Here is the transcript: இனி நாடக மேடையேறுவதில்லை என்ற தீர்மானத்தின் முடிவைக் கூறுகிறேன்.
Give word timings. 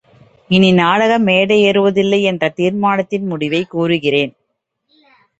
இனி 0.49 0.71
நாடக 0.71 1.19
மேடையேறுவதில்லை 1.19 2.21
என்ற 2.21 2.49
தீர்மானத்தின் 2.49 3.25
முடிவைக் 3.25 3.69
கூறுகிறேன். 3.69 4.33